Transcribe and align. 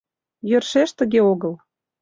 Йӧршеш 0.49 0.89
тыге 0.97 1.19
огыл. 1.31 1.53